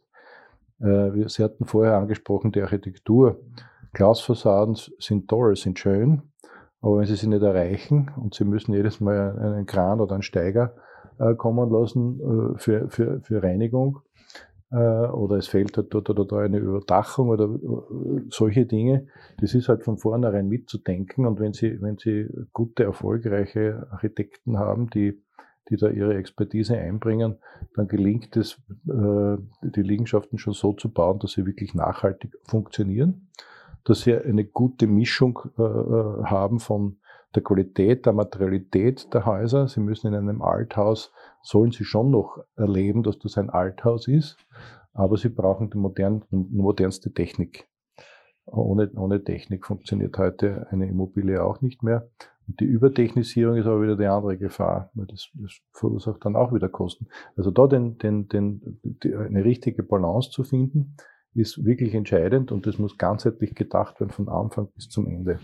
[0.79, 3.39] Äh, Sie hatten vorher angesprochen, die Architektur.
[3.93, 6.21] Glasfassaden sind toll, sind schön,
[6.81, 10.23] aber wenn Sie sie nicht erreichen und Sie müssen jedes Mal einen Kran oder einen
[10.23, 10.75] Steiger
[11.19, 13.99] äh, kommen lassen äh, für, für, für Reinigung,
[14.69, 19.07] oder es fehlt halt dort oder da eine Überdachung oder äh, solche Dinge.
[19.39, 21.25] Das ist halt von vornherein mitzudenken.
[21.25, 25.21] Und wenn Sie, wenn Sie gute, erfolgreiche Architekten haben, die,
[25.69, 27.37] die da ihre Expertise einbringen,
[27.75, 33.29] dann gelingt es, äh, die Liegenschaften schon so zu bauen, dass sie wirklich nachhaltig funktionieren,
[33.85, 36.97] dass sie eine gute Mischung haben von
[37.35, 39.67] der Qualität, der Materialität der Häuser.
[39.67, 41.11] Sie müssen in einem Althaus,
[41.41, 44.37] sollen Sie schon noch erleben, dass das ein Althaus ist,
[44.93, 47.67] aber Sie brauchen die, modern, modernste Technik.
[48.45, 52.09] Ohne, ohne Technik funktioniert heute eine Immobilie auch nicht mehr.
[52.47, 56.53] Und die Übertechnisierung ist aber wieder die andere Gefahr, weil das, das verursacht dann auch
[56.53, 57.07] wieder Kosten.
[57.35, 60.95] Also da den, den, den, die, eine richtige Balance zu finden,
[61.33, 65.39] ist wirklich entscheidend und das muss ganzheitlich gedacht werden von Anfang bis zum Ende.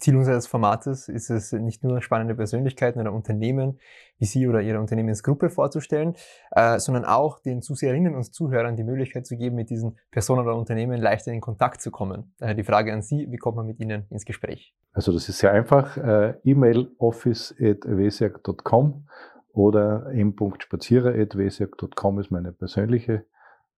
[0.00, 3.78] Ziel unseres Formates ist es nicht nur spannende Persönlichkeiten oder Unternehmen
[4.18, 6.14] wie Sie oder Ihre Unternehmensgruppe vorzustellen,
[6.50, 10.56] äh, sondern auch den Zuseherinnen und Zuhörern die Möglichkeit zu geben, mit diesen Personen oder
[10.56, 12.34] Unternehmen leichter in Kontakt zu kommen.
[12.38, 14.74] Daher die Frage an Sie, wie kommt man mit Ihnen ins Gespräch?
[14.92, 15.96] Also das ist sehr einfach.
[15.96, 19.06] Äh, E-Mail office.wesiak.com
[19.52, 23.24] oder m.spazierer.wesiak.com ist meine persönliche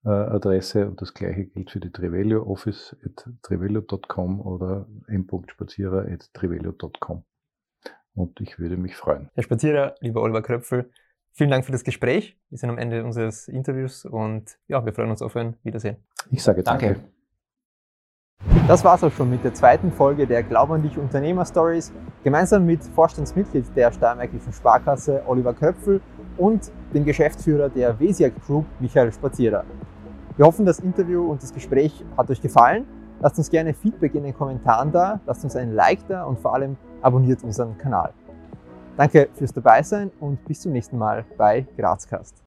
[0.05, 7.25] Adresse und das gleiche gilt für die Trivelio Office at trivelio.com oder m.spazierer.trivelio.com.
[8.15, 9.31] Und ich würde mich freuen.
[9.35, 10.91] Herr Spazierer, lieber Oliver Kröpfel,
[11.33, 12.39] vielen Dank für das Gespräch.
[12.51, 15.97] Wir sind am Ende unseres Interviews und ja, wir freuen uns auf ein Wiedersehen.
[16.31, 16.87] Ich sage danke.
[16.87, 17.01] danke.
[18.67, 21.93] Das war's auch schon mit der zweiten Folge der Glaub an dich Unternehmer Stories.
[22.25, 26.01] Gemeinsam mit Vorstandsmitglied der Steiermärkischen Sparkasse Oliver Kröpfel
[26.37, 29.65] und dem Geschäftsführer der Wesiak Group Michael Spazierer.
[30.37, 32.87] Wir hoffen, das Interview und das Gespräch hat euch gefallen.
[33.21, 36.55] Lasst uns gerne Feedback in den Kommentaren da, lasst uns einen Like da und vor
[36.55, 38.13] allem abonniert unseren Kanal.
[38.97, 42.41] Danke fürs Dabeisein und bis zum nächsten Mal bei Grazcast.